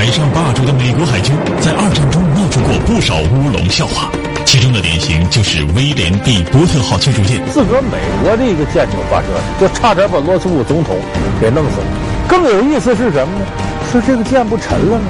[0.00, 4.10] 海上霸主的美国海军，在二战中闹出过不少乌龙笑话。
[4.46, 9.26] 其中的典型就是威廉 ·B· 伯特号驱逐舰，自个儿美国的一个舰艇发射，
[9.60, 10.96] 就差点把罗斯福总统
[11.38, 11.86] 给弄死了。
[12.26, 13.44] 更有意思是什么呢？
[13.92, 15.04] 说这个舰不沉了吗？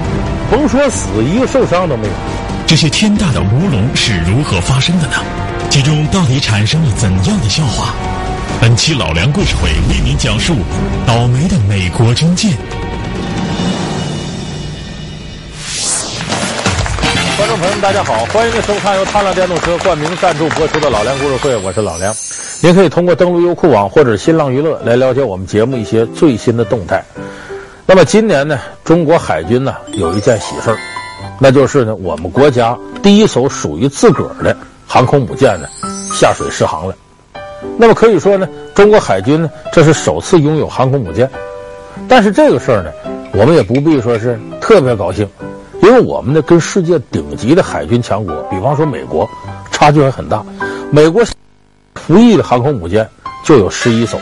[0.50, 2.12] 甭说死，一个受伤都没有。
[2.66, 5.22] 这些天大的乌龙是如何发生的呢？
[5.70, 7.94] 其中到底产生了怎样的笑话？
[8.60, 10.56] 本期老梁故事会为您讲述
[11.06, 12.50] 倒霉的美国军舰。
[17.82, 22.14] 大家好，欢迎您收看由踏浪电动车冠名赞助播出的老梁故事会，我是老梁。
[22.62, 27.02] 您可以通过登录优酷网或者新浪娱乐来了解我们节目一些最新的动态。
[27.86, 30.76] 那么今年呢，中国海军呢有一件喜事儿，
[31.38, 34.54] 那就是呢我们国家第一艘属于自个儿的
[34.86, 35.66] 航空母舰呢
[36.12, 36.94] 下水试航了。
[37.78, 41.28] 那么可以说呢，中国海军呢这是首次拥有航空母舰。
[42.06, 42.90] 但是这个事儿呢，
[43.32, 45.26] 我们也不必说是特别高兴。
[45.82, 49.28] 因为我们呢，跟世界顶级的海军强国，比方说美国，
[49.72, 50.44] 差距还很大。
[50.90, 51.24] 美国
[51.94, 53.08] 服役的航空母舰
[53.44, 54.18] 就有十一艘，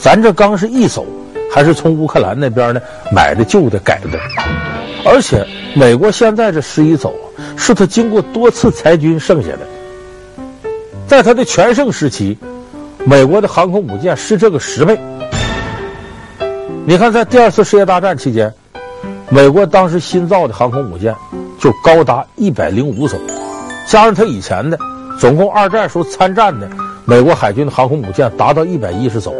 [0.00, 1.04] 咱这刚是一艘，
[1.52, 2.80] 还是从乌克兰那边呢
[3.12, 4.18] 买的旧的改的。
[5.04, 7.24] 而且美国现在这十一艘啊
[7.56, 9.60] 是他经过多次裁军剩下的。
[11.06, 12.36] 在他的全盛时期，
[13.04, 14.98] 美国的航空母舰是这个十倍。
[16.84, 18.52] 你看，在第二次世界大战期间。
[19.28, 21.14] 美国当时新造的航空母舰
[21.58, 23.18] 就高达一百零五艘，
[23.86, 24.78] 加上他以前的，
[25.18, 26.68] 总共二战时候参战的
[27.04, 29.34] 美国海军的航空母舰达到一百一十艘，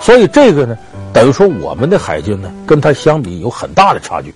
[0.00, 0.78] 所以这个呢，
[1.12, 4.32] 等于说我们的海军呢跟它相比有很大的差距。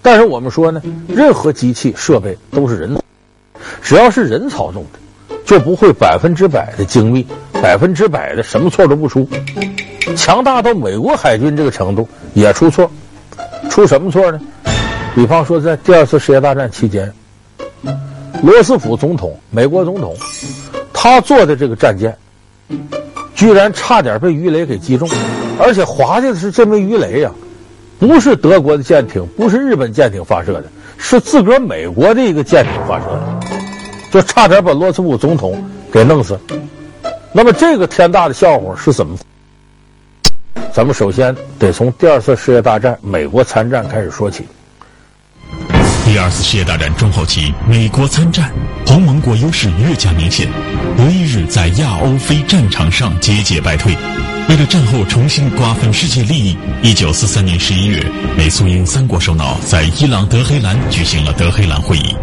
[0.00, 2.98] 但是我们说呢，任何机器设备都是人，
[3.82, 9.28] 只要是人操纵的，就不会百分之百的精密，百分之百的什么错都不出。
[10.16, 12.90] 强大到美国海军这个程度也出错。
[13.70, 14.40] 出什么错呢？
[15.14, 17.10] 比方说，在第二次世界大战期间，
[18.42, 20.14] 罗斯福总统，美国总统，
[20.92, 22.14] 他坐的这个战舰，
[23.34, 25.08] 居然差点被鱼雷给击中，
[25.58, 27.30] 而且划下的是这枚鱼雷呀，
[27.98, 30.64] 不是德国的舰艇，不是日本舰艇发射的，
[30.98, 33.40] 是自个儿美国的一个舰艇发射的，
[34.10, 36.38] 就差点把罗斯福总统给弄死。
[37.32, 39.16] 那么，这个天大的笑话是怎么？
[40.72, 44.44] 咱们首先得从第二次世界大战美国参战开始说起。
[46.04, 48.52] 第二次世界大战中后期，美国参战，
[48.84, 50.48] 同盟国优势越加明显，
[50.96, 53.96] 德意日在亚欧非战场上节节败退。
[54.48, 58.00] 为了战后重新瓜分世界利益，一九四三年十一月，
[58.36, 62.14] 美苏英三国首脑在伊朗德黑兰举行了德黑兰会议。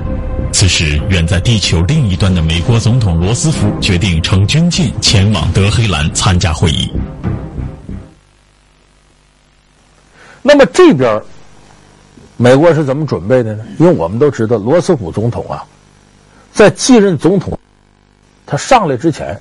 [0.54, 6.90] 此时，远在地球另一端的美国总统罗斯福决定乘军舰前往德黑兰参加会议。
[10.46, 11.22] 那么这边，
[12.36, 13.66] 美国是怎么准备的呢？
[13.80, 15.64] 因为我们都知道，罗斯福总统啊，
[16.52, 17.58] 在继任总统，
[18.46, 19.40] 他上来之前，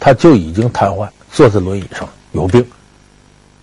[0.00, 2.66] 他就已经瘫痪，坐在轮椅上，有病。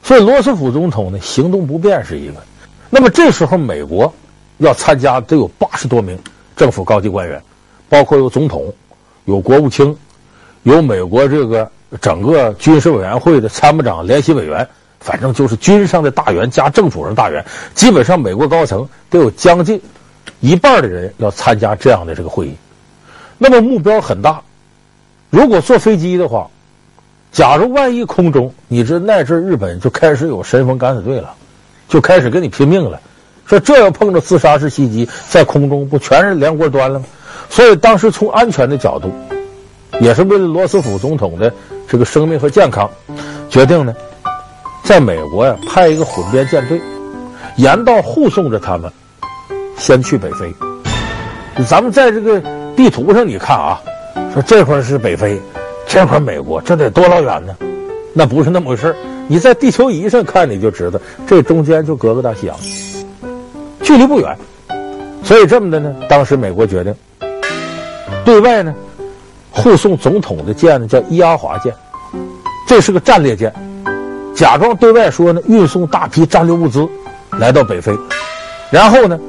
[0.01, 2.35] 所以罗斯福总统呢，行动不便是一个。
[2.89, 4.11] 那么这时候，美国
[4.59, 6.17] 要参加得有八十多名
[6.55, 7.43] 政府高级官员，
[7.89, 8.73] 包括有总统、
[9.25, 9.93] 有国务卿、
[10.63, 11.69] 有美国这个
[11.99, 14.65] 整个军事委员会的参谋长、联席委员。
[14.99, 17.43] 反正就是军上的大员加政府上大员，
[17.73, 19.81] 基本上美国高层都有将近
[20.39, 22.55] 一半的人要参加这样的这个会议。
[23.37, 24.41] 那么目标很大，
[25.29, 26.49] 如果坐飞机的话，
[27.31, 31.33] 假如万一空中，你知那阵日本就开始有神风敢死队了，
[31.87, 32.99] 就开始跟你拼命了。
[33.45, 37.05] 说这要碰着自杀式袭击，在空中不全是连锅端了吗？
[37.49, 39.11] 所以当时从安全的角度，
[40.01, 41.51] 也是为了罗斯福总统的
[41.87, 42.89] 这个生命和健康，
[43.49, 43.95] 决定呢。
[44.83, 46.81] 在美国呀，派一个混编舰队，
[47.57, 48.91] 沿道护送着他们，
[49.77, 50.53] 先去北非。
[51.67, 52.41] 咱们在这个
[52.75, 53.79] 地图上，你看啊，
[54.33, 55.39] 说这块是北非，
[55.87, 57.55] 这块美国，这得多老远呢？
[58.13, 58.95] 那不是那么回事。
[59.27, 62.57] 你在地球仪上看，你就知道，这中间就隔个大西洋，
[63.83, 64.35] 距离不远。
[65.23, 66.95] 所以这么的呢，当时美国决定，
[68.25, 68.73] 对外呢，
[69.51, 71.71] 护送总统的舰呢叫伊阿华舰，
[72.65, 73.53] 这是个战列舰。
[74.39, 76.87] 假装对外说呢，运送大批战略物资
[77.31, 77.93] 来到北非，
[78.71, 79.19] 然后呢，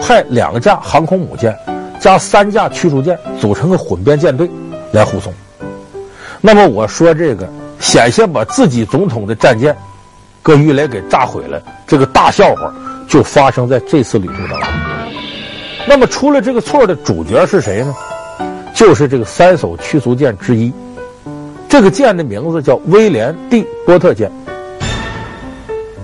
[0.00, 1.52] 派两架航空母舰
[1.98, 4.48] 加三架驱逐舰组成个混编舰队
[4.92, 5.34] 来护送。
[6.40, 7.48] 那么我说这个
[7.80, 9.76] 险些把自己总统的战舰
[10.44, 12.72] 跟鱼雷给炸毁了，这个大笑话
[13.08, 14.68] 就发生在这次旅途当中。
[15.88, 17.92] 那么出了这个错的主角是谁呢？
[18.72, 20.72] 就是这个三艘驱逐舰之一，
[21.68, 24.30] 这个舰的名字叫威廉 ·D· 波特舰。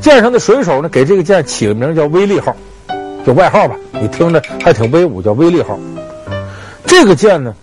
[0.00, 2.54] 舰上的水手呢，给这个舰起个名叫“威利号”，
[3.26, 3.74] 就外号吧。
[4.00, 5.78] 你听着还挺威武，叫“威利号”。
[6.86, 7.54] 这个舰呢，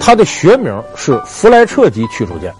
[0.00, 2.52] 它的学名是弗莱彻级驱逐舰。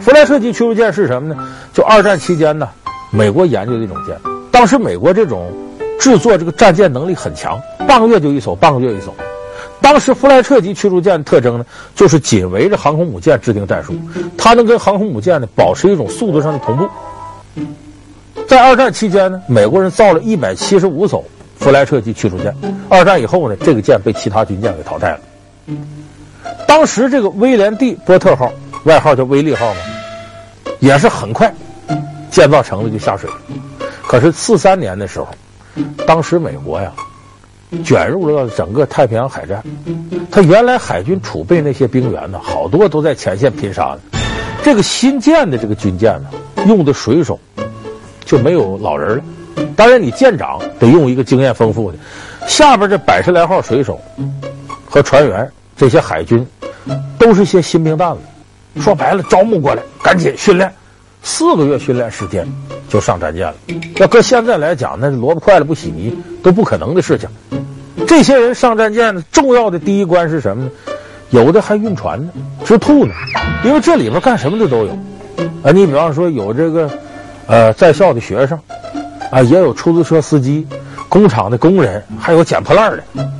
[0.00, 1.48] 弗莱彻级驱逐舰是什么呢？
[1.72, 2.68] 就二战期间呢，
[3.10, 4.16] 美国研究的一种舰。
[4.50, 5.52] 当时美国这种
[5.98, 9.12] 制作这个战舰能力很强，半个月就一艘，半个月一艘。
[9.80, 13.94] 当时弗莱彻级驱逐舰的特征呢，就是紧围着航空母舰制定战术，
[14.38, 16.88] 它能跟航空母舰呢保持一种速度上的同步。
[18.46, 21.24] 在二战期间呢，美国人造了一百七十五艘
[21.58, 22.54] 弗莱彻级驱逐舰。
[22.88, 25.20] 二战以后呢，这个舰被其他军舰给淘汰了。
[26.66, 28.52] 当时这个威廉 ·D· 波特号，
[28.84, 29.80] 外号叫威力号嘛，
[30.78, 31.52] 也是很快
[32.30, 33.28] 建造成了就下水。
[34.06, 35.28] 可是四三年的时候，
[36.06, 36.92] 当时美国呀
[37.84, 39.62] 卷入了整个太平洋海战，
[40.30, 43.98] 他原来海军储备那些兵员呢，好多都在前线拼杀呢。
[44.62, 46.28] 这个新建的这个军舰呢，
[46.66, 47.38] 用的水手
[48.24, 49.24] 就没有老人了。
[49.76, 51.98] 当然，你舰长得用一个经验丰富的，
[52.46, 54.00] 下边这百十来号水手
[54.84, 56.46] 和船员，这些海军
[57.18, 58.80] 都是些新兵蛋子。
[58.80, 60.72] 说白了，招募过来，赶紧训练，
[61.22, 62.44] 四个月训练时间
[62.88, 63.54] 就上战舰了。
[63.96, 66.12] 要搁现在来讲，那萝卜快了不洗泥，
[66.42, 67.28] 都不可能的事情。
[68.06, 70.70] 这些人上战舰呢，重要的第一关是什么呢？
[71.30, 72.32] 有的还运船呢，
[72.64, 73.12] 直吐呢，
[73.64, 74.90] 因为这里边干什么的都有。
[75.62, 76.90] 啊，你比方说有这个，
[77.46, 78.58] 呃，在校的学生。
[79.30, 80.64] 啊，也有出租车司机、
[81.08, 82.92] 工厂的工人，还有捡破烂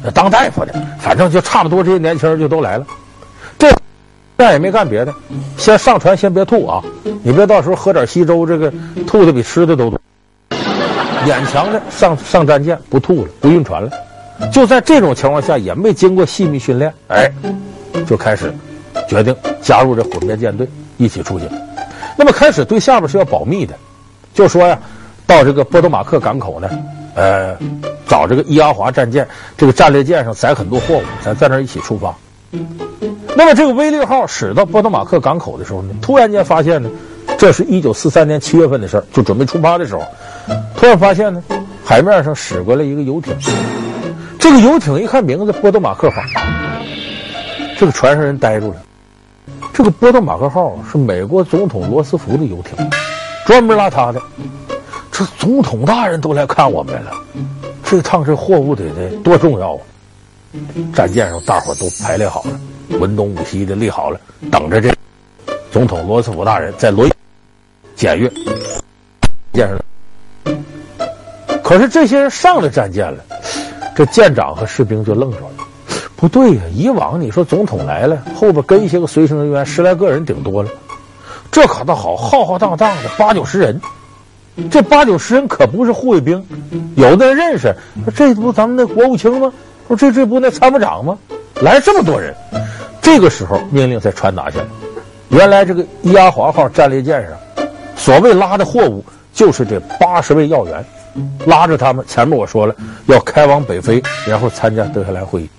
[0.03, 2.87] 的、当大夫的，反正就差不多这些年轻人就都来了。
[3.57, 3.71] 这
[4.37, 5.15] 但也没干别的，
[5.57, 6.83] 先上船，先别吐啊！
[7.23, 8.73] 你别到时候喝点稀粥，这个
[9.07, 10.01] 吐的比吃的都多。
[11.25, 13.89] 勉强的上上战舰，不吐了，不运船了。
[14.51, 17.31] 就在这种情况下，也没经过细密训练，哎，
[18.05, 18.53] 就开始
[19.09, 21.49] 决定加入这混编舰队，一起出行。
[22.17, 23.75] 那么开始对下边是要保密的，
[24.35, 24.79] 就说呀。
[25.27, 26.69] 到这个波多马克港口呢，
[27.15, 27.57] 呃，
[28.07, 29.27] 找这个伊阿华战舰，
[29.57, 32.15] 这个战列舰上载很多货物，咱在那儿一起出发。
[33.35, 36.91] 那么这个威力号驶到波多马克港口的时候呢，突然间发现呢，
[37.39, 40.03] 这是一九四三年七月份的事儿，就准备出发的时候，
[40.77, 41.43] 突然发现呢，
[41.83, 43.35] 海面上驶过来一个游艇。
[44.39, 46.21] 这个游艇一看名字波多马克号，
[47.79, 48.77] 这个船上人呆住了。
[49.73, 52.91] 这个波多马克号是美国总统罗斯福的游艇，
[53.47, 54.21] 专门拉他的。
[55.11, 57.13] 这总统大人都来看我们了，
[57.85, 59.81] 这趟这货物得得多重要啊！
[60.93, 64.19] 战舰上大伙都排列好了，文东武西的立好了，
[64.51, 64.93] 等着这
[65.71, 67.09] 总统罗斯福大人在罗
[67.95, 68.29] 检阅
[69.53, 69.79] 舰上。
[71.63, 73.25] 可是这些人上了战舰了，
[73.95, 75.65] 这舰长和士兵就愣住了。
[76.17, 80.71] 不对呀，以往你说总统来了，后边跟一些个随行人员十来个人顶多了，
[81.55, 83.81] 这可倒好，浩浩荡荡的八九十人。
[84.73, 86.45] 这八九十人可不是护卫兵，
[86.97, 87.73] 有的人认识，
[88.05, 89.53] 说这不咱们那国务卿吗？
[89.87, 91.17] 说这这不那参谋长吗？
[91.61, 92.35] 来这么多人，
[93.01, 94.67] 这个时候命令才传达下来。
[95.29, 97.39] 原来这个伊阿华号战列舰上，
[97.95, 100.85] 所谓拉的货物就是这八十位要员，
[101.47, 102.05] 拉着他们。
[102.09, 102.75] 前面我说了，
[103.07, 105.51] 要开往北非，然后参加德黑兰会议。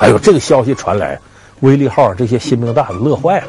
[0.00, 1.20] 哎呦，这个消息传来，
[1.60, 3.48] 威力号这些新兵蛋子乐坏了，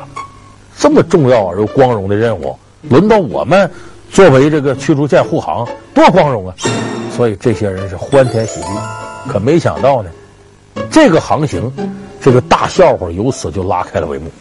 [0.80, 3.70] 这么重要而又光荣的任务，轮到我们。
[4.12, 6.56] 作为这个驱逐舰护航，多光荣啊！
[7.16, 8.68] 所以这些人是欢天喜地。
[9.28, 10.10] 可没想到呢，
[10.90, 11.72] 这个航行，
[12.20, 14.32] 这个大笑话由此就拉开了帷幕。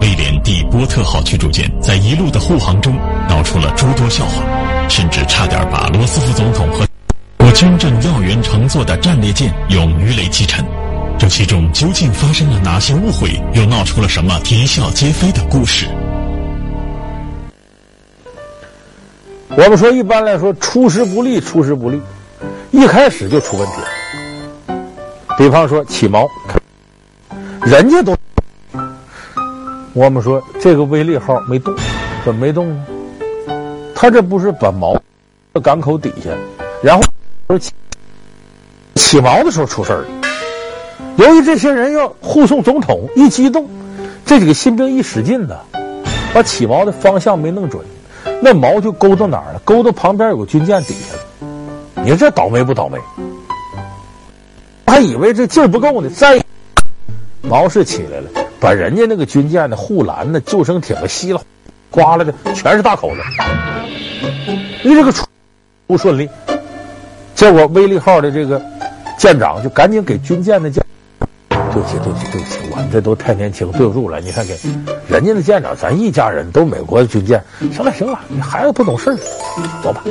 [0.00, 2.94] 威廉 ·D· 波特号驱逐舰在一路的护航中
[3.28, 4.44] 闹出了诸多笑话，
[4.88, 6.86] 甚至差点把罗斯福总统和
[7.38, 10.64] 我军政要员乘坐的战列舰用鱼雷击沉。
[11.18, 13.30] 这其中究竟发生了哪些误会？
[13.54, 15.86] 又闹出了什么啼笑皆非的故事？
[19.48, 21.98] 我们说，一般来说，出师不利，出师不利，
[22.70, 24.76] 一开始就出问题了。
[25.38, 26.28] 比方说起锚，
[27.62, 28.14] 人家都，
[29.94, 31.74] 我们说这个威力号没动，
[32.26, 32.86] 怎么没动呢？
[33.94, 35.00] 他这不是把锚
[35.62, 36.30] 港口底下，
[36.82, 37.00] 然
[37.48, 37.72] 后起
[38.96, 40.25] 起锚的时候出事儿了。
[41.16, 43.68] 由于这些人要护送总统，一激动，
[44.24, 45.56] 这几个新兵一使劲呢，
[46.34, 47.82] 把起锚的方向没弄准。
[48.42, 49.60] 那锚就勾到哪儿了？
[49.64, 52.02] 勾到旁边有个军舰底下了。
[52.02, 52.98] 你说这倒霉不倒霉？
[54.86, 56.38] 还以为这劲儿不够呢，再
[57.42, 58.28] 锚是起来了，
[58.60, 61.40] 把人家那个军舰的护栏的救生艇吸了，
[61.90, 63.22] 刮了的全是大口子。
[64.84, 65.24] 你这个出
[65.86, 66.28] 不顺利，
[67.34, 68.60] 结果威力号的这个
[69.16, 70.84] 舰长就赶紧给军舰的舰
[71.76, 74.18] 对不起，对不起，对不起，我们这都太年轻，对不住了。
[74.18, 74.58] 你看，给
[75.06, 77.38] 人家的舰长，咱一家人都美国的军舰。
[77.70, 79.14] 行了，行了，你孩子不懂事，
[79.82, 80.02] 走吧。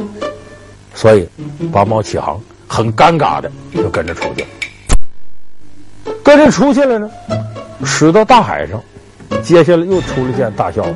[0.93, 1.27] 所以，
[1.71, 6.13] 八毛起航，很尴尬的就跟着出去了。
[6.23, 7.09] 跟着出去了呢，
[7.83, 8.79] 驶到大海上，
[9.41, 10.89] 接下来又出了件大笑话。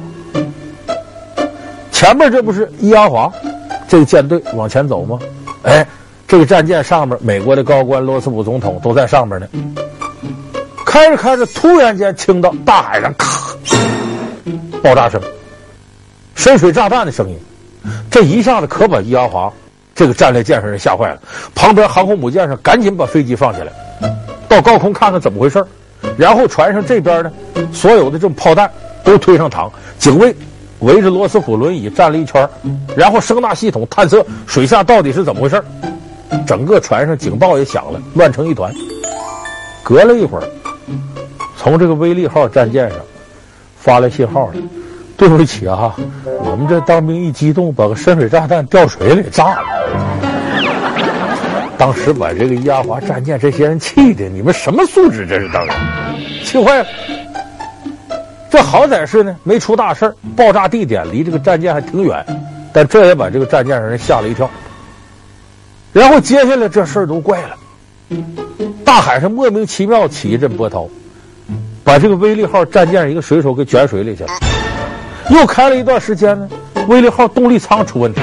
[1.92, 3.32] 前面这不是伊阿华
[3.88, 5.18] 这个舰队往前走吗？
[5.64, 5.84] 哎。
[6.28, 9.48] 这个战舰上面，美国的高官罗斯福总统都在上面呢。
[10.90, 13.56] 开着开着，突然间听到大海上咔
[14.82, 15.22] 爆炸声，
[16.34, 17.38] 深水炸弹的声音。
[18.10, 19.54] 这一下子可把伊阿华
[19.94, 21.22] 这个战列舰上人吓坏了。
[21.54, 23.72] 旁边航空母舰上赶紧把飞机放下来，
[24.48, 25.64] 到高空看看怎么回事。
[26.18, 27.32] 然后船上这边呢，
[27.72, 28.68] 所有的这种炮弹
[29.04, 29.70] 都推上膛，
[30.00, 30.36] 警卫
[30.80, 32.50] 围着罗斯福轮椅站了一圈，
[32.98, 35.64] 然后声纳系统探测水下到底是怎么回事。
[36.48, 38.74] 整个船上警报也响了，乱成一团。
[39.84, 40.44] 隔了一会儿，
[41.60, 42.98] 从这个威利号战舰上
[43.78, 44.54] 发来信号了。
[45.18, 45.94] 对不起啊，
[46.46, 49.68] 我们这当兵一激动，把个深水炸弹掉水里炸了。
[51.78, 55.28] 当时把这个伊阿华战舰这些人气的，你们什么素质？
[55.28, 55.74] 这是当时，
[56.46, 56.86] 气坏了。
[58.50, 62.26] 这好歹是呢，没出大事，爆炸地点离这个战舰还挺远，
[62.72, 64.50] 但这也把这个战舰上人吓了一跳。
[65.92, 67.58] 然后接下来这事儿都怪了，
[68.86, 70.88] 大海上莫名其妙起一阵波涛，
[71.84, 74.30] 把这个威力号战舰一个水手给卷水里去了。
[75.30, 76.50] 又开了一段时间呢，
[76.88, 78.22] 威力号动力舱出问题，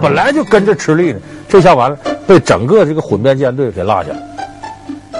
[0.00, 4.18] 本来就跟着吃力呢，这下完了，被整个这个混编舰队给落下了。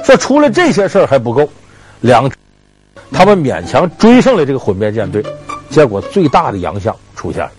[0.02, 1.48] 说出了这些事儿还不够，
[2.00, 2.30] 两
[3.12, 5.24] 他们勉强追上了这个混编舰队，
[5.68, 7.50] 结果最大的洋相出现了。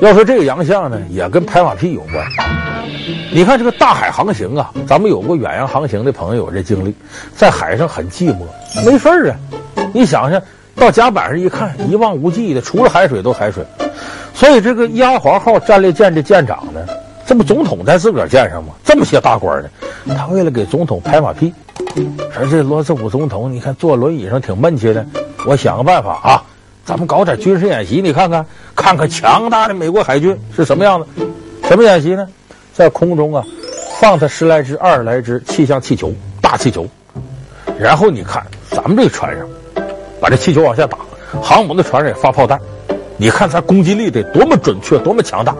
[0.00, 2.26] 要说这个洋相呢，也跟拍马屁有关。
[3.32, 6.94] 你看这个大海航行啊，咱们有过远洋航行的朋友，这经历
[7.34, 8.44] 在海上很寂寞，
[8.84, 9.36] 没事儿啊。
[9.92, 10.40] 你想想，
[10.74, 13.64] 到甲板上一看，一望无际的，除了海水都海水。
[14.34, 16.80] 所以这个伊阿华号战列舰的舰长呢，
[17.24, 18.72] 这不总统在自个儿舰上吗？
[18.84, 19.68] 这么些大官呢，
[20.16, 21.52] 他为了给总统拍马屁，
[22.32, 25.04] 说这罗斯福总统，你看坐轮椅上挺闷气的，
[25.46, 26.42] 我想个办法啊，
[26.84, 28.44] 咱们搞点军事演习，你看看，
[28.76, 31.06] 看看强大的美国海军是什么样子。
[31.66, 32.28] 什么演习呢？
[32.74, 33.42] 在空中啊，
[33.98, 36.12] 放他十来只、二十来只气象气球，
[36.42, 36.86] 大气球，
[37.78, 39.48] 然后你看咱们这个船上，
[40.20, 40.98] 把这气球往下打，
[41.40, 42.60] 航母的船上也发炮弹，
[43.16, 45.56] 你看咱攻击力得多么准确，多么强大。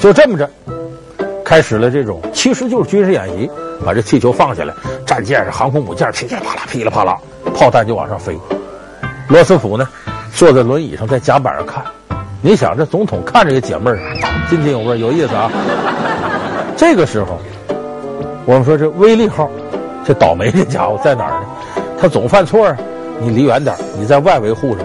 [0.00, 0.48] 就这么着，
[1.44, 3.50] 开始了这种，其实就是军事演习，
[3.84, 4.72] 把这气球放下来，
[5.04, 7.18] 战舰上航空母舰噼里啪啦、噼里啪啦，
[7.54, 8.38] 炮弹就往上飞。
[9.32, 9.88] 罗斯福呢，
[10.34, 11.82] 坐在轮椅上，在甲板上看。
[12.42, 13.98] 你想这总统看着也解闷儿，
[14.50, 15.50] 津津有味，有意思啊！
[16.76, 17.40] 这个时候，
[18.44, 19.48] 我们说这威利号，
[20.04, 21.46] 这倒霉的家伙在哪儿呢？
[21.98, 22.76] 他总犯错啊！
[23.20, 24.84] 你离远点，你在外围护着。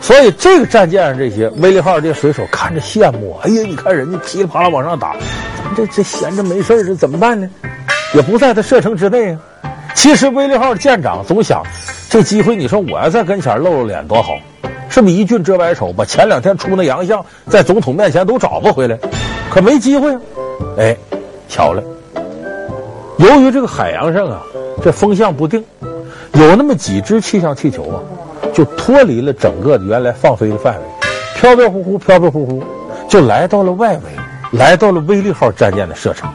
[0.00, 5.16] 所以这个战舰上这些威利号这些水手看着羡慕，哎呀，你看人家噼里啪啦往上打，
[5.56, 7.50] 咱们这这闲着没事儿这怎么办呢？
[8.14, 9.40] 也不在他射程之内啊。
[9.96, 11.64] 其实威利号舰长总想，
[12.08, 14.34] 这机会你说我要在跟前露露脸多好。
[14.88, 18.98] 这么一俊遮百丑，把前两天出那洋相在总统面前都找不回来，
[19.50, 20.20] 可没机会啊！
[20.78, 20.96] 哎，
[21.48, 21.82] 巧了，
[23.18, 24.40] 由于这个海洋上啊，
[24.82, 25.62] 这风向不定，
[26.32, 28.00] 有那么几只气象气球啊，
[28.54, 30.80] 就脱离了整个原来放飞的范围，
[31.34, 32.64] 飘飘忽忽，飘飘忽忽，
[33.06, 34.02] 就来到了外围，
[34.52, 36.26] 来到了威利号战舰的射程。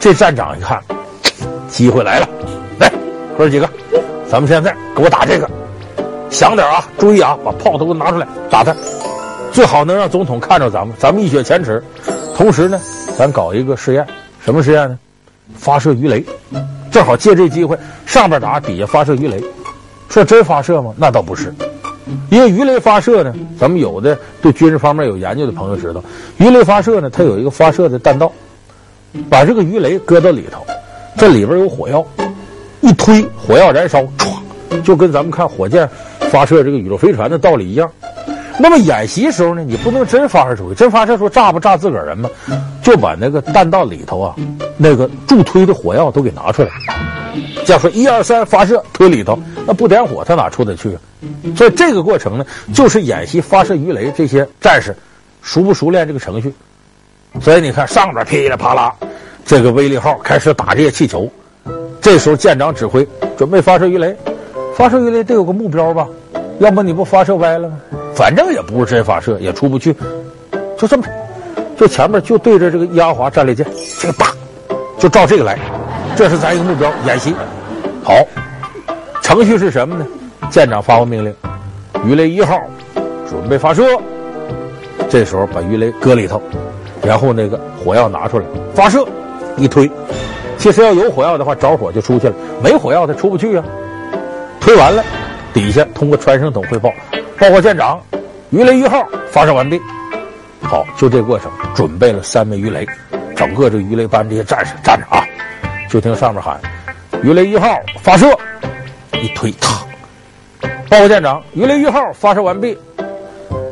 [0.00, 0.82] 这站长一看，
[1.68, 2.28] 机会来了，
[2.80, 2.92] 来，
[3.38, 3.70] 哥几个，
[4.30, 5.50] 咱们现在给我打这个。
[6.30, 8.72] 想点啊，注意啊，把炮都给我拿出来，打他，
[9.50, 11.82] 最好能让总统看着咱们，咱们一雪前耻。
[12.36, 12.80] 同时呢，
[13.18, 14.06] 咱搞一个试验，
[14.40, 14.96] 什么试验呢？
[15.56, 16.24] 发射鱼雷，
[16.92, 19.42] 正好借这机会，上边打，底下发射鱼雷。
[20.08, 20.94] 说真发射吗？
[20.96, 21.52] 那倒不是，
[22.30, 26.00] 因为鱼雷发射呢，咱们有的对军事方面有研究的朋友知道，
[26.38, 28.30] 鱼雷发射呢，它有一个发射的弹道，
[29.28, 30.64] 把这个鱼雷搁到里头，
[31.18, 32.06] 这里边有火药，
[32.90, 35.88] 一推火药燃烧，唰，就跟咱们看火箭。
[36.28, 37.90] 发射这个宇宙飞船的道理一样，
[38.58, 42.30] 那么演习时候呢，你不能真发射出去，真发射出炸不炸自个儿人吗？
[42.82, 44.34] 就把那个弹道里头啊，
[44.76, 46.68] 那个助推的火药都给拿出来。
[47.64, 51.00] 假如说一二三发射推里头，那不点火，它哪出得去啊？
[51.56, 54.96] 所以这个过程呢，就是演习发射鱼雷这些战士
[55.42, 56.52] 熟不熟练这个程序。
[57.40, 58.94] 所以你看上边噼里啪啦，
[59.44, 61.28] 这个威力号开始打这些气球，
[62.00, 64.16] 这时候舰长指挥准备发射鱼雷。
[64.74, 66.08] 发射鱼雷得有个目标吧，
[66.58, 67.78] 要不你不发射歪了吗？
[68.14, 69.94] 反正也不是真发射，也出不去，
[70.78, 71.04] 就这么，
[71.76, 73.66] 就前面就对着这个伊阿华战列舰，
[74.00, 74.26] 这个打，
[74.98, 75.58] 就照这个来，
[76.16, 77.34] 这是咱一个目标演习。
[78.02, 78.14] 好，
[79.22, 80.06] 程序是什么呢？
[80.50, 81.34] 舰长发布命令，
[82.06, 82.58] 鱼雷一号
[83.28, 83.84] 准备发射。
[85.10, 86.40] 这时候把鱼雷搁里头，
[87.02, 89.06] 然后那个火药拿出来发射，
[89.58, 89.90] 一推。
[90.60, 93.64] 其实要有火药的话，着火就出去了；没火药，它出不去啊。
[94.60, 95.02] 推完了，
[95.54, 96.92] 底下通过传声筒汇报：
[97.38, 97.98] 报告舰长，
[98.50, 99.80] 鱼雷一号发射完毕。
[100.60, 102.86] 好，就这过程，准备了三枚鱼雷，
[103.34, 105.24] 整个这鱼雷班这些战士站着啊，
[105.88, 106.60] 就听上面喊：
[107.22, 108.26] 鱼雷一号发射，
[109.22, 109.80] 一推，啪！
[110.90, 112.76] 报告舰长，鱼雷一号发射完毕。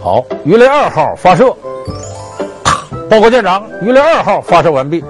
[0.01, 1.55] 好，鱼雷二号发射。
[3.11, 5.05] 报告舰长，鱼雷二号发射完毕。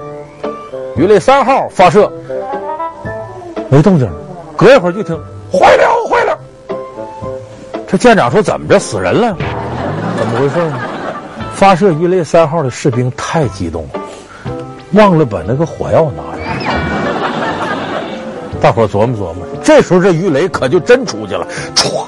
[0.99, 2.11] 鱼雷三号发射，
[3.69, 4.05] 没动静。
[4.57, 5.15] 隔一会儿就听
[5.49, 6.37] 坏了，坏了。
[7.87, 9.33] 这舰长说：“怎么着，死人了？
[10.17, 10.77] 怎么回事呢？”
[11.55, 14.01] 发射鱼雷三号的士兵太激动了，
[14.91, 16.39] 忘了把那个火药拿来。
[18.59, 22.03] 大伙琢磨琢磨，这时候这鱼雷可就真出去了，唰！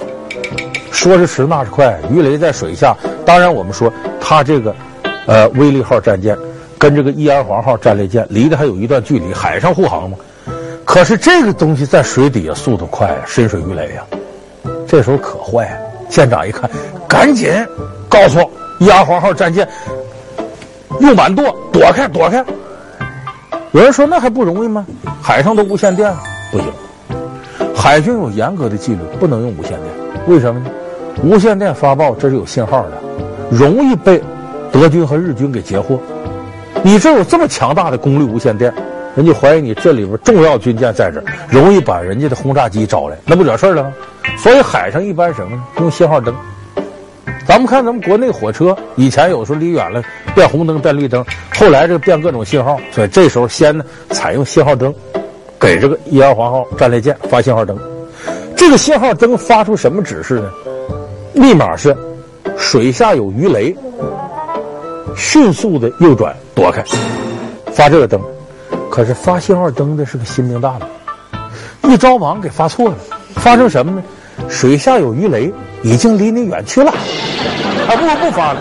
[0.91, 2.93] 说时迟，那时快，鱼雷在水下。
[3.25, 4.75] 当然，我们说它这个，
[5.27, 6.38] 呃，威力号战舰
[6.81, 10.17] 跟这个伊阿黄号战列舰离得还有一段距离，海上护航嘛。
[10.83, 14.03] 可是这个东西在水底下速度快，深水鱼雷呀，
[14.88, 15.77] 这时候可坏了。
[16.09, 16.67] 舰长一看，
[17.07, 17.51] 赶紧
[18.09, 18.39] 告诉。
[18.79, 19.69] 伊阿黄号战舰
[21.00, 22.43] 用满舵，躲开，躲开。
[23.73, 24.83] 有人说那还不容易吗？
[25.21, 26.11] 海上都无线电，
[26.51, 26.67] 不行。
[27.75, 30.25] 海军有严格的纪律，不能用无线电。
[30.27, 30.71] 为什么呢？
[31.23, 32.97] 无线电发报这是有信号的，
[33.51, 34.19] 容易被
[34.71, 36.01] 德军和日军给截获。
[36.83, 38.73] 你这有这么强大的功率无线电，
[39.15, 43.93] 人家怀疑你这里边重要军舰在这儿，容易把人家的轰炸机招来，那不惹事了吗？
[44.37, 45.63] 所以海上一般什么呢？
[45.79, 46.35] 用信号灯。
[47.45, 50.01] 咱们看咱们国内火车，以前有时候离远了
[50.33, 54.93] 变红灯变绿灯，后来这变各种信号，所以这时候先呢采用信号灯，
[55.60, 57.77] 给这个伊阿黄号战列舰发信号灯。
[58.55, 60.51] 这个信号灯发出什么指示呢？
[61.34, 61.95] 密码是
[62.57, 63.75] 水下有鱼雷，
[65.15, 66.84] 迅速的右转躲开，
[67.74, 68.19] 发这个灯。
[68.89, 72.95] 可是发信号灯的是个心明大佬，一着忙给发错了，
[73.36, 74.04] 发生什么呢？
[74.50, 76.91] 水下有鱼雷，已经离你远去了。
[77.88, 78.60] 还不如不发了。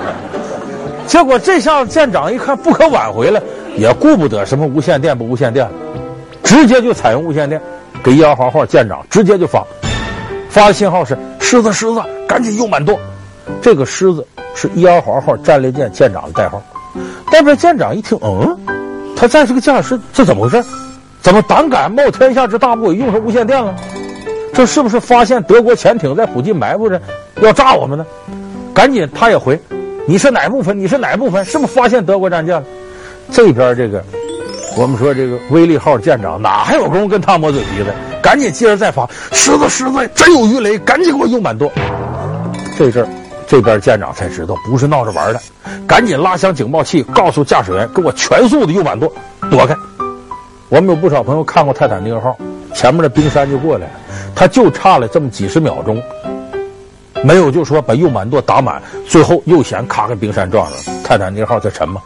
[1.06, 3.42] 结果这下舰长一看不可挽回了，
[3.76, 5.72] 也顾不得什么无线电不无线电了，
[6.44, 7.60] 直接就采用无线电，
[8.04, 9.64] 给一二号号舰长直接就发，
[10.48, 12.96] 发信号是“狮子，狮子，赶紧右满舵”。
[13.60, 14.24] 这个“狮子”
[14.60, 16.62] 是伊阿黄号战列舰舰长的代号。
[17.32, 18.58] 但是舰长一听，嗯，
[19.16, 20.62] 他再是个驾驶，这怎么回事？
[21.22, 23.74] 怎么胆敢冒天下之大不韪用上无线电了？
[24.52, 27.00] 这是不是发现德国潜艇在附近埋伏着，
[27.40, 28.04] 要炸我们呢？
[28.74, 29.58] 赶紧，他也回，
[30.06, 30.78] 你是哪部分？
[30.78, 31.42] 你是哪部分？
[31.42, 32.64] 是不是发现德国战舰了？
[33.30, 34.04] 这边这个，
[34.76, 37.94] 我们说这个威力号舰长哪还有功夫跟他磨嘴皮子？
[38.20, 41.70] 赶紧接着再发，狮子狮子，真有鱼雷，赶紧给我用满舵。
[42.76, 43.08] 这阵儿，
[43.50, 45.40] 这边舰长才知道不是闹着玩的，
[45.84, 49.12] 赶紧拉响警报器，告诉驾驶员给我全速的右满舵，
[49.50, 49.74] 躲开。
[50.68, 52.38] 我们有不少朋友看过泰坦尼克号，
[52.76, 53.92] 前面的冰山就过来了，
[54.36, 56.00] 他就差了这么几十秒钟。
[57.24, 62.00] 没有，就说把右满舵打满，最后又嫌咔给冰山撞上了，泰坦尼克号在沉嘛。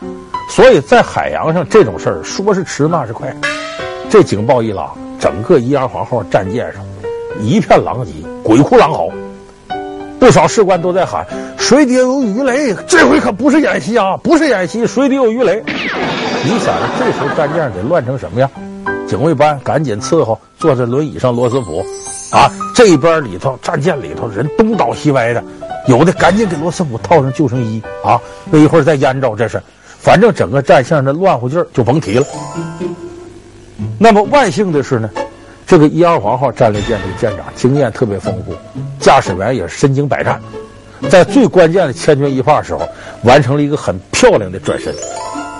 [0.49, 3.31] 所以在海洋上这种事儿，说是迟那是快。
[4.09, 6.83] 这警报一拉，整个伊阿黄号战舰上
[7.39, 9.11] 一片狼藉，鬼哭狼嚎。
[10.25, 11.23] 不少士官都在喊
[11.59, 15.63] ：“水底有鱼雷，这回可不是演习啊，不是演习，水底有鱼雷。”
[16.43, 18.51] 你想着这时候战舰得乱成什么样？
[19.07, 21.85] 警卫班赶紧伺候，坐在轮椅上罗斯福。
[22.31, 25.45] 啊，这边里头战舰里头人东倒西歪的，
[25.89, 28.19] 有的赶紧给罗斯福套上救生衣啊，
[28.51, 29.63] 那一会儿再淹着，这是，
[29.99, 32.25] 反正整个战线的乱乎劲儿就甭提了。
[33.99, 35.11] 那么万幸的是呢，
[35.75, 38.55] 这个伊阿黄号战列舰的舰长经验特别丰富，
[39.01, 40.41] 驾驶员也是身经百战，
[41.11, 42.89] 在最关键的千钧一发时候，
[43.25, 44.95] 完成了一个很漂亮的转身，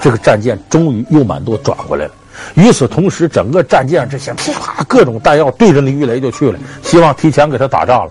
[0.01, 2.13] 这个战舰终于右满舵转回来了。
[2.55, 8.11] 与此同时，整个战舰这些噼啪各种弹药对着那鱼雷就去了，希望提前给他打炸了。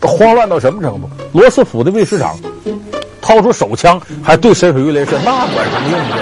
[0.00, 1.08] 慌乱到什么程度？
[1.32, 2.36] 罗斯福的卫士长
[3.22, 6.16] 掏出手枪，还对深水鱼雷说：“那管什么用呢？”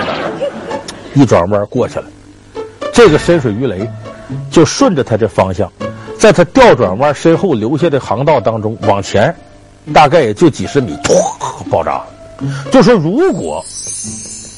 [1.16, 2.04] 一转弯过去了，
[2.92, 3.90] 这个深水鱼雷
[4.50, 5.70] 就顺着他这方向，
[6.18, 9.34] 在他调转弯身后留下的航道当中往前，
[9.92, 11.14] 大概也就几十米，突
[11.70, 12.02] 爆炸。
[12.70, 13.64] 就说如果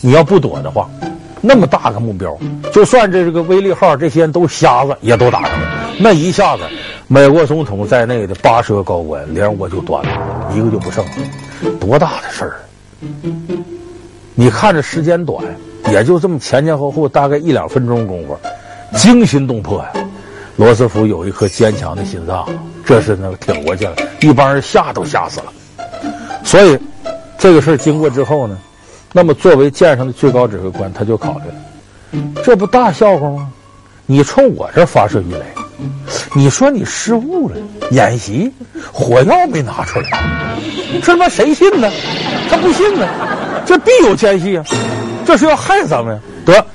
[0.01, 0.89] 你要不躲的话。
[1.47, 2.35] 那么大个目标，
[2.73, 5.69] 就算这个威力号这些人都瞎子，也都打上了。
[5.99, 6.63] 那一下子，
[7.07, 11.11] 美国总统在内的八十个高官连窝就端了，一个就不剩了。
[11.79, 12.57] 多大的事儿！
[14.35, 15.45] 你看着时间短，
[15.93, 18.35] 也就这么前前后后大概一两分钟功夫，
[18.97, 19.93] 惊心动魄呀！
[20.57, 22.49] 罗斯福有一颗坚强的心脏，
[22.85, 25.53] 这是能挺过去了，一帮人吓都吓死了。
[26.45, 26.79] 所以
[27.39, 28.57] 这个事儿经过之后呢，
[29.13, 33.51] 那么作为舰上的最高指挥官，他就考虑了，这不大笑话吗？
[34.07, 35.43] 你冲我这发射鱼雷，
[36.35, 37.57] 你说你失误了，
[37.91, 38.53] 演习
[38.93, 40.11] 火药没拿出来，
[40.93, 41.91] 这他妈谁信呢？
[42.49, 43.09] 他不信呢，
[43.67, 44.65] 这必有奸细啊，
[45.25, 46.21] 这是要害咱们呀！
[46.45, 46.67] 得，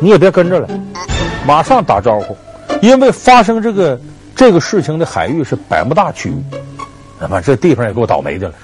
[0.00, 0.68] 你也别跟着了，
[1.46, 2.36] 马上打招呼。
[2.80, 4.00] 因为发生这个
[4.34, 6.42] 这个事情的海域是百慕大区域，
[7.20, 8.54] 那么这地方也够倒霉的了，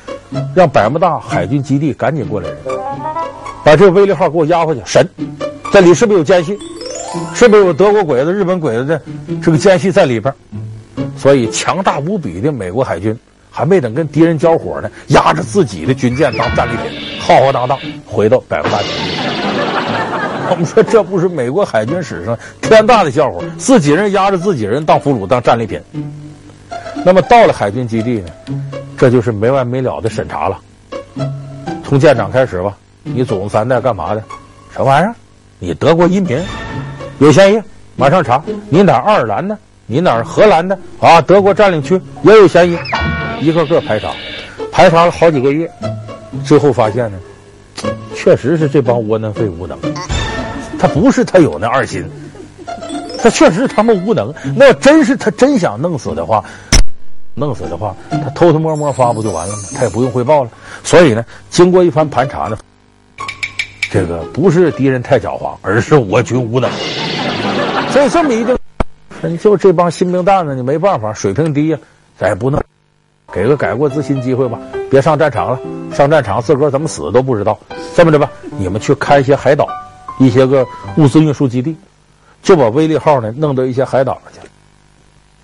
[0.54, 2.56] 让百慕大海军基地赶紧过来人，
[3.62, 5.06] 把这个威利号给我押回去审，
[5.70, 6.58] 这里是不是有奸细？
[7.34, 9.02] 是不是有德国鬼子、日本鬼子的
[9.42, 10.34] 这个奸细在里边？
[11.16, 13.14] 所以强大无比的美国海军
[13.50, 20.25] 还没等跟敌人交火呢，压着自己的军舰当战利品，浩浩荡荡回到百慕大基地。
[20.50, 25.80] 我们 说这不是美国海军史上天大的笑话，自己人压着自己人当俘虏当战利品。
[27.04, 28.28] 那么到了海军基地呢，
[28.96, 30.58] 这就是没完没了的审查了。
[31.84, 34.22] 从舰长开始吧，你祖宗三代干嘛的？
[34.72, 35.14] 什么玩意儿？
[35.58, 36.42] 你德国移民，
[37.18, 37.62] 有嫌疑，
[37.94, 38.42] 马上查。
[38.68, 39.56] 你哪儿爱尔兰的？
[39.86, 40.76] 你哪儿荷兰的？
[40.98, 42.76] 啊，德国占领区也有嫌疑，
[43.40, 44.10] 一个个排查，
[44.72, 45.70] 排查了好几个月，
[46.44, 47.18] 最后发现呢，
[48.16, 49.78] 确实是这帮窝囊废无能。
[50.78, 52.04] 他不是他有那二心，
[53.18, 54.32] 他确实他们无能。
[54.54, 56.44] 那要真是他真想弄死的话，
[57.34, 59.62] 弄死的话，他偷偷摸摸发不就完了吗？
[59.74, 60.50] 他也不用汇报了。
[60.84, 62.58] 所以呢，经过一番盘查呢，
[63.90, 66.70] 这个不是敌人太狡猾，而是我军无能。
[67.90, 68.56] 所以这么一定，
[69.22, 71.78] 你就这帮新兵蛋子，你没办法，水平低呀，
[72.18, 72.62] 咱也不能
[73.32, 74.58] 给个改过自新机会吧？
[74.90, 75.58] 别上战场了，
[75.94, 77.58] 上战场自个儿怎么死都不知道。
[77.94, 79.66] 这么着吧，你们去开一些海岛。
[80.18, 81.76] 一些个物资运输基地，
[82.42, 84.46] 就把威利号呢弄到一些海岛上去了。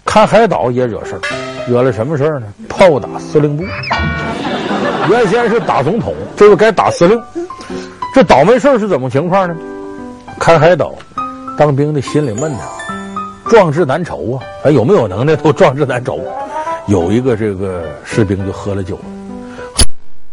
[0.04, 1.20] 看海岛也惹事儿，
[1.68, 2.46] 惹了什么事儿呢？
[2.68, 3.64] 炮打司令部。
[5.11, 7.20] 原先是打总统，这个该打司令。
[8.14, 9.56] 这倒霉事儿是怎么情况呢？
[10.38, 10.94] 看海岛，
[11.56, 12.61] 当兵的心里闷呐，
[13.48, 14.42] 壮志难酬啊！
[14.62, 16.20] 还有没有能耐都壮志难酬。
[16.87, 18.96] 有一个这个士兵就喝了酒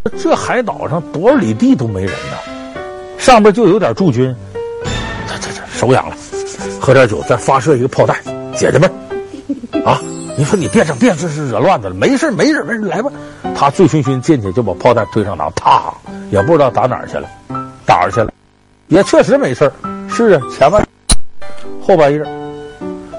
[0.04, 2.38] 了，这海岛上多少里地都没人呢。
[3.20, 4.34] 上边就有点驻军，
[5.28, 6.16] 这这这手痒了，
[6.80, 8.18] 喝点酒再发射一个炮弹
[8.56, 8.90] 解解闷
[9.86, 10.00] 啊！
[10.38, 13.12] 你说你别整别这是惹乱子了，没事没事没事来吧。
[13.54, 15.94] 他醉醺醺进去就把炮弹推上膛，啪，
[16.32, 17.28] 也不知道打哪儿去了，
[17.86, 18.32] 打着去了，
[18.88, 19.70] 也确实没事
[20.10, 20.82] 是啊，前半
[21.86, 22.24] 后半夜，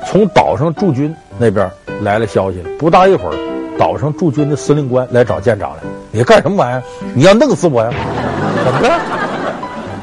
[0.09, 3.37] 从岛上驻军那边来了消息，不大一会儿，
[3.79, 6.83] 岛上驻军的司令官来找舰长来，你干什么玩意儿？
[7.15, 7.93] 你要弄死我呀？
[8.65, 8.91] 怎么着？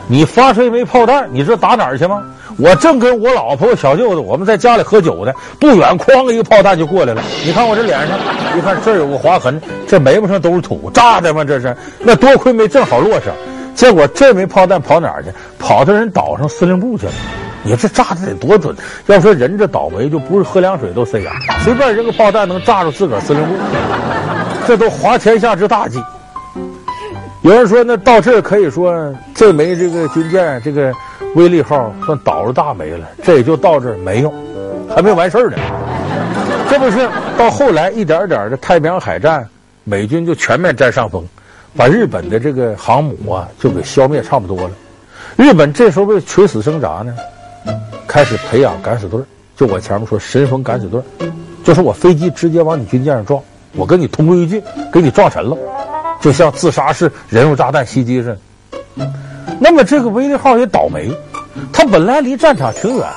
[0.08, 2.24] 你发射一枚炮弹，你知道打哪儿去吗？
[2.58, 7.22] 我正跟我老婆、小舅子我们在家里喝酒呢，不远哐一个炮弹就过来了。
[7.46, 8.18] 你看我这脸上，
[8.58, 11.44] 一看这儿有个划痕，这眉毛上都是土，炸的吗？
[11.44, 11.76] 这是。
[12.00, 13.34] 那多亏没正好落上，
[13.76, 15.30] 结果这枚炮弹跑哪儿去？
[15.60, 17.12] 跑到人岛上司令部去了。
[17.64, 18.76] 你这炸的得多准？
[19.08, 23.54] 要说人这倒霉，就不是喝凉水都塞牙，随便扔个炮弹能炸着自个儿司令部，
[24.66, 26.02] 这都滑天下之大稽。
[27.48, 30.92] 有人说，那到这儿可以说这枚这个军舰，这个
[31.34, 33.08] 威利号算倒了大霉了。
[33.24, 34.34] 这也就到这儿没用，
[34.94, 35.58] 还没完事儿呢。
[36.70, 37.08] 这不是
[37.38, 39.48] 到后来一点点的太平洋海战，
[39.86, 41.24] 美军就全面占上风，
[41.74, 44.72] 把日本的这个航母啊就给消灭差不多了。
[45.38, 47.16] 日本这时候为垂死挣扎呢，
[48.06, 49.22] 开始培养敢死队。
[49.56, 51.02] 就我前面说神风敢死队，
[51.64, 53.42] 就是我飞机直接往你军舰上撞，
[53.78, 55.58] 我跟你同归于尽，给你撞沉了。
[56.28, 58.38] 就像自杀式人肉炸弹袭击似
[58.98, 59.10] 的。
[59.62, 61.10] 那么这个威利号也倒霉，
[61.72, 63.08] 它本来离战场挺远，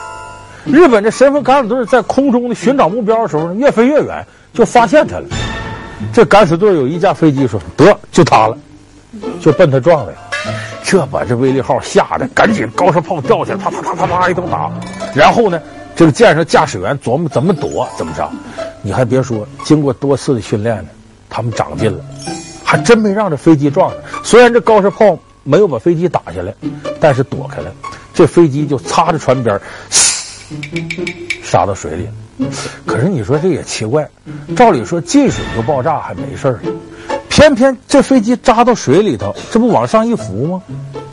[0.65, 5.25] 日本的神风敢死队在空中的寻找目标的时候呢，越飞越远，就发现它了。
[6.13, 8.57] 这敢死队有一架飞机说得就它了，
[9.41, 10.13] 就奔它撞来，
[10.85, 14.71] 这把这威利号吓得赶紧高射炮掉下来，啪啪啪啪啪一通打。
[15.17, 15.61] 然后呢，
[15.97, 18.31] 这个舰上驾驶员琢磨怎么躲怎么着。
[18.83, 20.91] 你还别说，经过多次的训练呢，
[21.29, 22.01] 他们长进了。
[22.71, 26.55] 还真没让这飞机撞上，虽然这高射炮没有把飞机打下来，
[27.01, 27.73] 但是躲开了，
[28.15, 30.55] 这飞机就擦着船边，嘶
[31.43, 32.09] 杀到水里。
[32.87, 34.09] 可是你说这也奇怪，
[34.55, 36.61] 照理说进水就爆炸还没事儿，
[37.29, 40.63] 偏偏这飞机扎到水里头，这不往上一浮吗？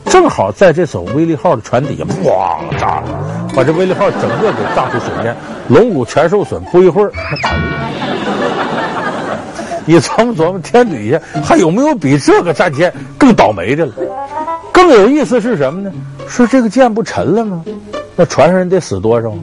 [0.05, 5.35] 正好在这艘威利号的船底下，咣炸了，把这威利号整个给炸出水面，
[5.69, 7.61] 龙骨全受损，不一会儿那打鱼。
[9.87, 13.93] 你琢磨琢磨，天底下还有没有比这个战舰更倒霉的了？
[14.73, 15.91] 更有意思是什么呢？
[16.27, 17.63] 说这个舰不沉了吗？
[18.15, 19.33] 那船上人得死多少？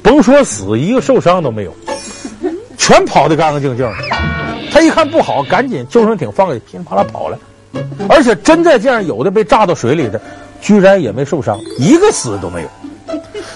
[0.00, 1.74] 甭说死，一个受伤都没有，
[2.78, 3.94] 全跑得干干净净的。
[4.70, 7.36] 他一看不好，赶紧救生艇放下，噼里啪啦跑了。
[8.08, 10.20] 而且真在这样，有的被炸到水里的，
[10.60, 12.68] 居然也没受伤，一个死都没有。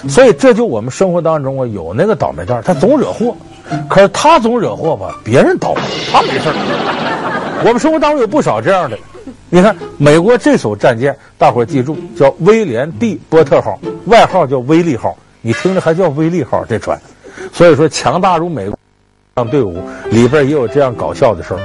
[0.09, 3.33] 所以这就我们生活当中啊，有那个倒霉蛋，他总惹祸。
[3.89, 7.63] 可是他总惹祸吧，别人倒霉，他没事儿。
[7.65, 8.97] 我们生活当中有不少这样的。
[9.49, 15.17] 你看，美国这艘战舰，大伙记住，叫威廉 ·D· 波特号，外号叫威利号。
[15.41, 16.99] 你听着还叫威利号这船，
[17.53, 18.77] 所以说强大如美国
[19.35, 21.59] 这队伍里边也有这样搞笑的事儿。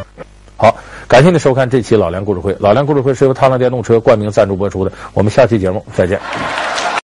[0.56, 0.76] 好，
[1.08, 2.56] 感谢您收看这期老梁故事会。
[2.60, 4.92] 老梁故事会是由踏浪电动车冠名赞助播出的。
[5.12, 6.20] 我们下期节目再见。